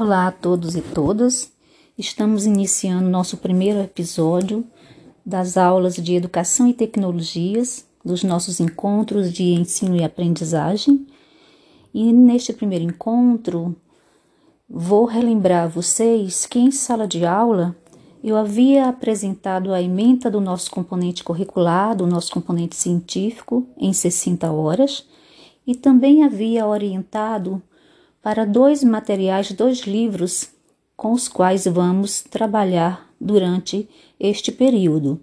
[0.00, 1.52] Olá a todos e todas.
[1.98, 4.64] Estamos iniciando nosso primeiro episódio
[5.26, 11.06] das aulas de Educação e Tecnologias dos nossos encontros de ensino e aprendizagem.
[11.92, 13.76] E neste primeiro encontro,
[14.66, 17.76] vou relembrar a vocês que em sala de aula
[18.24, 24.50] eu havia apresentado a ementa do nosso componente curricular, do nosso componente científico, em 60
[24.50, 25.06] horas,
[25.66, 27.62] e também havia orientado
[28.22, 30.50] para dois materiais, dois livros
[30.96, 35.20] com os quais vamos trabalhar durante este período.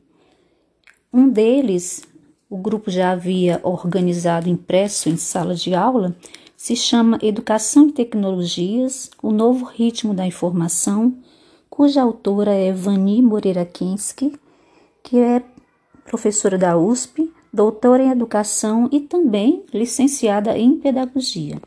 [1.14, 2.04] Um deles,
[2.50, 6.16] o grupo já havia organizado impresso em sala de aula,
[6.56, 11.16] se chama Educação e Tecnologias: O Novo Ritmo da Informação,
[11.70, 14.34] cuja autora é Vani Moreira Kinski,
[15.04, 15.44] que é
[16.06, 21.62] professora da USP, doutora em Educação e também licenciada em Pedagogia.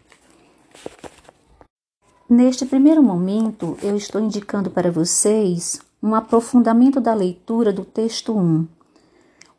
[2.30, 8.68] Neste primeiro momento, eu estou indicando para vocês um aprofundamento da leitura do texto 1.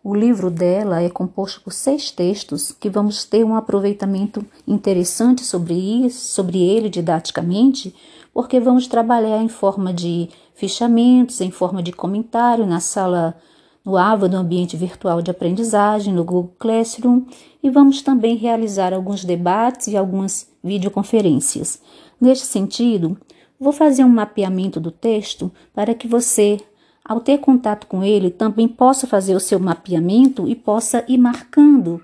[0.01, 5.73] O livro dela é composto por seis textos que vamos ter um aproveitamento interessante sobre
[5.73, 7.93] isso, sobre ele didaticamente,
[8.33, 13.35] porque vamos trabalhar em forma de fichamentos, em forma de comentário na sala
[13.83, 17.25] no AVA do ambiente virtual de aprendizagem, no Google Classroom,
[17.61, 21.81] e vamos também realizar alguns debates e algumas videoconferências.
[22.21, 23.17] Neste sentido,
[23.59, 26.59] vou fazer um mapeamento do texto para que você,
[27.03, 31.99] ao ter contato com ele, também possa fazer o seu mapeamento e possa ir marcando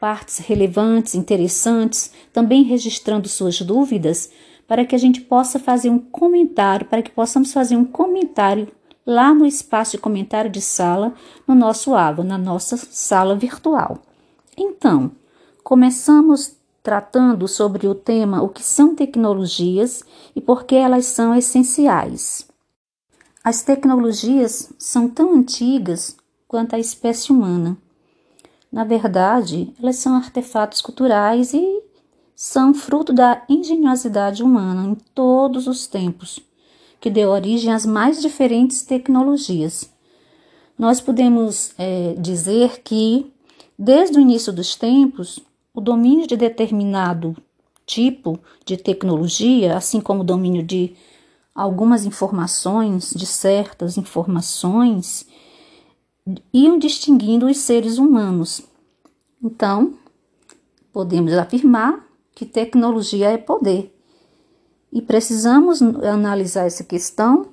[0.00, 4.30] partes relevantes, interessantes, também registrando suas dúvidas,
[4.68, 8.68] para que a gente possa fazer um comentário, para que possamos fazer um comentário
[9.04, 11.12] lá no espaço de comentário de sala,
[11.46, 13.98] no nosso AVA, na nossa sala virtual.
[14.56, 15.12] Então,
[15.62, 16.55] começamos
[16.86, 20.04] tratando sobre o tema o que são tecnologias
[20.36, 22.46] e por que elas são essenciais.
[23.42, 27.76] As tecnologias são tão antigas quanto a espécie humana.
[28.70, 31.82] Na verdade, elas são artefatos culturais e
[32.36, 36.38] são fruto da engenhosidade humana em todos os tempos,
[37.00, 39.90] que deu origem às mais diferentes tecnologias.
[40.78, 43.26] Nós podemos é, dizer que,
[43.76, 45.44] desde o início dos tempos,
[45.76, 47.36] o domínio de determinado
[47.84, 50.96] tipo de tecnologia, assim como o domínio de
[51.54, 55.26] algumas informações, de certas informações,
[56.50, 58.62] iam distinguindo os seres humanos.
[59.44, 59.92] Então,
[60.94, 63.94] podemos afirmar que tecnologia é poder.
[64.90, 67.48] E precisamos analisar essa questão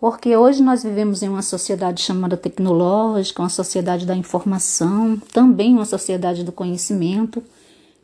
[0.00, 5.84] porque hoje nós vivemos em uma sociedade chamada tecnológica, uma sociedade da informação, também uma
[5.84, 7.42] sociedade do conhecimento,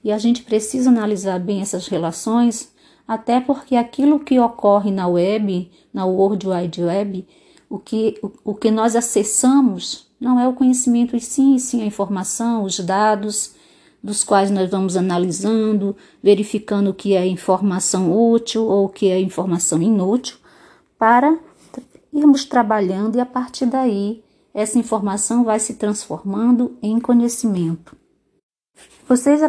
[0.04, 2.70] e a gente precisa analisar bem essas relações,
[3.08, 7.26] até porque aquilo que ocorre na web, na World Wide Web,
[7.70, 11.86] o que, o, o que nós acessamos não é o conhecimento e sim, sim a
[11.86, 13.54] informação, os dados,
[14.02, 19.18] dos quais nós vamos analisando, verificando o que é informação útil ou o que é
[19.18, 20.36] informação inútil,
[20.98, 21.38] para
[22.16, 27.94] irmos trabalhando e a partir daí essa informação vai se transformando em conhecimento.
[29.06, 29.42] Vocês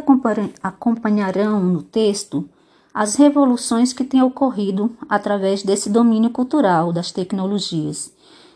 [0.61, 2.47] acompanharão no texto
[2.93, 8.13] as revoluções que têm ocorrido através desse domínio cultural das tecnologias.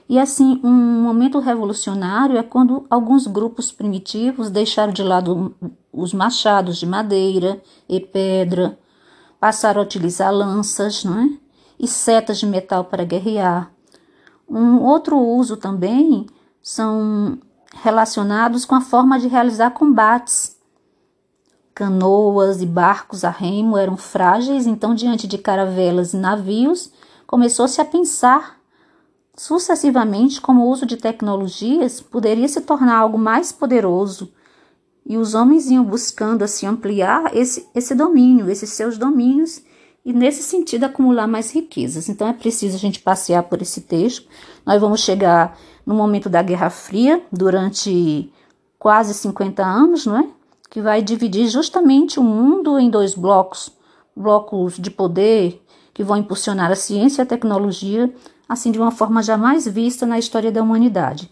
[0.09, 5.55] E assim, um momento revolucionário é quando alguns grupos primitivos deixaram de lado
[5.93, 8.78] os machados de madeira e pedra,
[9.39, 11.29] passaram a utilizar lanças não é?
[11.79, 13.72] e setas de metal para guerrear,
[14.51, 16.28] um outro uso também
[16.62, 17.39] são
[17.73, 20.57] relacionados com a forma de realizar combates.
[21.73, 26.91] Canoas e barcos a remo eram frágeis, então, diante de caravelas e navios,
[27.25, 28.59] começou-se a pensar
[29.38, 34.34] sucessivamente como o uso de tecnologias poderia se tornar algo mais poderoso.
[35.06, 39.63] E os homens iam buscando assim ampliar esse, esse domínio, esses seus domínios
[40.06, 42.09] e, nesse sentido, acumular mais riquezas.
[42.09, 44.28] Então, é preciso a gente passear por esse texto.
[44.66, 48.31] Nós vamos chegar no momento da Guerra Fria, durante
[48.79, 50.28] quase 50 anos, não é?
[50.70, 53.72] Que vai dividir justamente o mundo em dois blocos
[54.16, 55.61] blocos de poder
[55.93, 58.14] que vão impulsionar a ciência e a tecnologia,
[58.47, 61.29] assim de uma forma jamais vista na história da humanidade.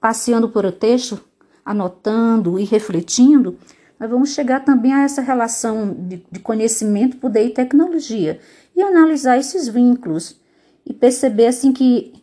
[0.00, 1.20] Passeando por o texto,
[1.64, 3.56] anotando e refletindo,
[4.00, 8.40] nós vamos chegar também a essa relação de, de conhecimento, poder e tecnologia
[8.74, 10.40] e analisar esses vínculos
[10.86, 12.14] e perceber assim que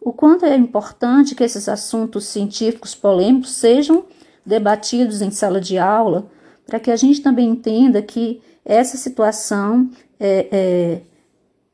[0.00, 4.04] o quanto é importante que esses assuntos científicos polêmicos sejam
[4.46, 6.30] debatidos em sala de aula,
[6.66, 9.90] para que a gente também entenda que essa situação
[10.20, 11.00] é, é,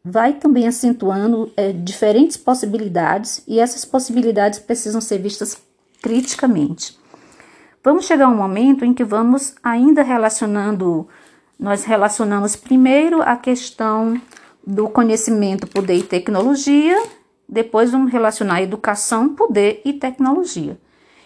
[0.03, 5.59] vai também acentuando é, diferentes possibilidades e essas possibilidades precisam ser vistas
[6.01, 7.00] criticamente.
[7.83, 11.09] Vamos chegar a um momento em que vamos ainda relacionando,
[11.59, 14.21] nós relacionamos primeiro a questão
[14.67, 17.03] do conhecimento, poder e tecnologia,
[17.49, 20.79] depois vamos relacionar educação, poder e tecnologia.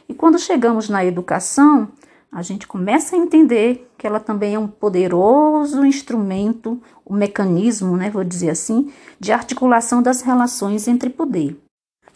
[0.09, 1.89] E quando chegamos na educação,
[2.31, 8.11] a gente começa a entender que ela também é um poderoso instrumento, um mecanismo, né,
[8.11, 11.64] vou dizer assim, de articulação das relações entre poder.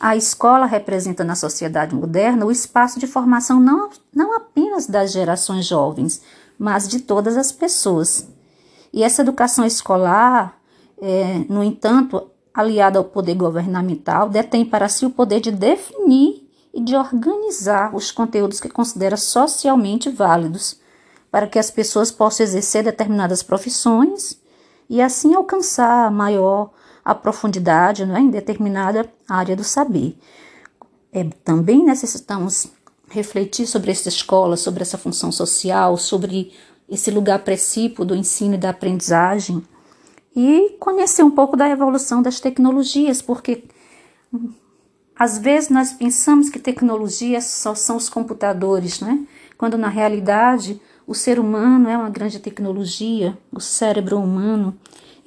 [0.01, 5.67] A escola representa na sociedade moderna o espaço de formação não, não apenas das gerações
[5.67, 6.23] jovens,
[6.57, 8.29] mas de todas as pessoas.
[8.93, 10.57] E essa educação escolar,
[11.01, 16.81] é, no entanto, aliada ao poder governamental, detém para si o poder de definir e
[16.81, 20.81] de organizar os conteúdos que considera socialmente válidos,
[21.29, 24.41] para que as pessoas possam exercer determinadas profissões
[24.89, 26.71] e assim alcançar maior
[27.09, 30.15] a profundidade né, em determinada área do saber.
[31.11, 32.71] É, também necessitamos
[33.09, 36.53] refletir sobre essa escola, sobre essa função social, sobre
[36.87, 39.65] esse lugar precípio do ensino e da aprendizagem
[40.37, 43.65] e conhecer um pouco da evolução das tecnologias, porque
[45.19, 49.27] às vezes nós pensamos que tecnologia só são os computadores, né?
[49.57, 54.79] Quando na realidade o ser humano é uma grande tecnologia, o cérebro humano.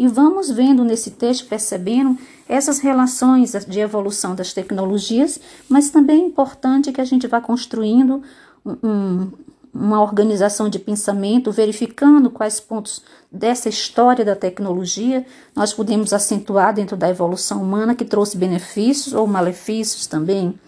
[0.02, 2.18] E vamos vendo nesse texto, percebendo
[2.50, 5.40] essas relações de evolução das tecnologias,
[5.70, 8.24] mas também é importante que a gente vá construindo
[8.66, 9.32] um,
[9.72, 15.24] uma organização de pensamento, verificando quais pontos dessa história da tecnologia
[15.56, 20.60] nós podemos acentuar dentro da evolução humana que trouxe benefícios ou malefícios também.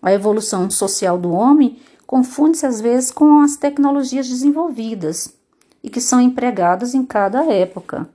[0.00, 5.34] A evolução social do homem confunde-se às vezes com as tecnologias desenvolvidas
[5.84, 8.08] e que são empregadas em cada época.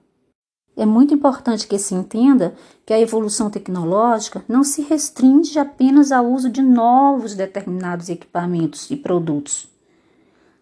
[0.75, 2.55] É muito importante que se entenda
[2.85, 8.95] que a evolução tecnológica não se restringe apenas ao uso de novos determinados equipamentos e
[8.95, 9.71] produtos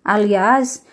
[0.03, 0.83] Aliás,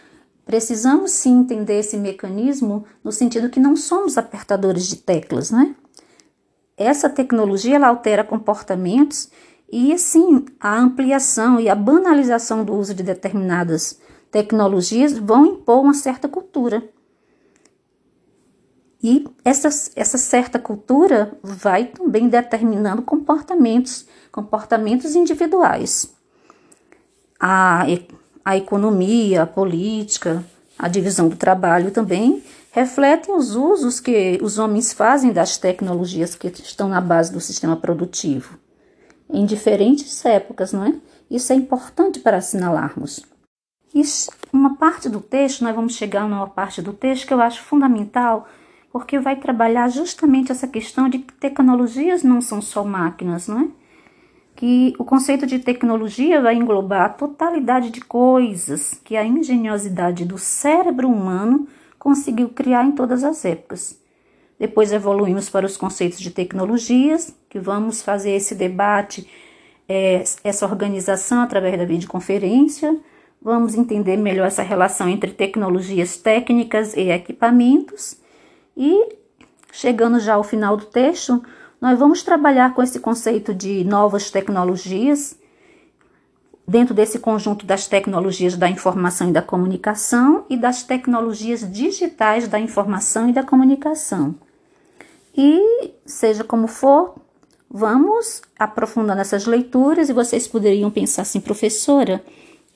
[0.44, 5.75] precisamos sim entender esse mecanismo no sentido que não somos apertadores de teclas, né?
[6.76, 9.31] Essa tecnologia ela altera comportamentos
[9.70, 13.99] e assim a ampliação e a banalização do uso de determinadas
[14.31, 16.88] tecnologias vão impor uma certa cultura.
[19.02, 26.12] E essa, essa certa cultura vai também determinando comportamentos, comportamentos individuais.
[27.38, 27.86] A
[28.48, 30.42] a economia, a política,
[30.78, 32.42] a divisão do trabalho também
[32.72, 37.76] refletem os usos que os homens fazem das tecnologias que estão na base do sistema
[37.76, 38.58] produtivo,
[39.28, 40.94] em diferentes épocas, não é?
[41.30, 43.22] Isso é importante para assinalarmos.
[43.94, 47.62] Isso, uma parte do texto, nós vamos chegar numa parte do texto que eu acho
[47.62, 48.48] fundamental,
[48.93, 53.69] porque vai trabalhar justamente essa questão de que tecnologias não são só máquinas, não é?
[54.58, 60.37] que o conceito de tecnologia vai englobar a totalidade de coisas que a engenhosidade do
[60.37, 63.96] cérebro humano conseguiu criar em todas as épocas.
[64.58, 69.31] Depois evoluímos para os conceitos de tecnologias, que vamos fazer esse debate,
[69.88, 72.99] é, essa organização através da videoconferência.
[73.41, 78.17] Vamos entender melhor essa relação entre tecnologias técnicas e equipamentos.
[78.78, 79.16] E,
[79.72, 81.42] chegando já ao final do texto,
[81.81, 85.36] nós vamos trabalhar com esse conceito de novas tecnologias,
[86.67, 92.60] dentro desse conjunto das tecnologias da informação e da comunicação e das tecnologias digitais da
[92.60, 94.34] informação e da comunicação.
[95.36, 97.14] E, seja como for,
[97.70, 102.22] vamos aprofundando essas leituras e vocês poderiam pensar assim, professora,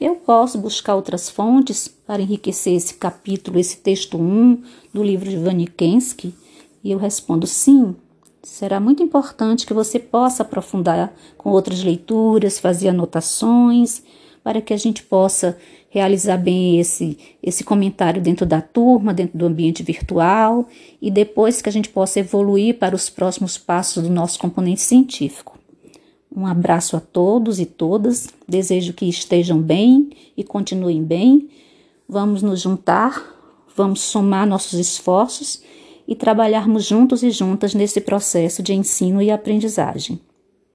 [0.05, 5.37] eu posso buscar outras fontes para enriquecer esse capítulo, esse texto 1 do livro de
[5.37, 6.35] Vanikensky?
[6.83, 7.95] E eu respondo sim,
[8.43, 14.03] será muito importante que você possa aprofundar com outras leituras, fazer anotações,
[14.43, 15.57] para que a gente possa
[15.89, 20.67] realizar bem esse, esse comentário dentro da turma, dentro do ambiente virtual,
[21.01, 25.62] e depois que a gente possa evoluir para os próximos passos do nosso componente científico.
[26.35, 31.49] Um abraço a todos e todas, desejo que estejam bem e continuem bem.
[32.09, 33.23] Vamos nos juntar,
[33.77, 35.63] vamos somar nossos esforços
[36.09, 40.19] e trabalharmos juntos e juntas nesse processo de ensino e aprendizagem.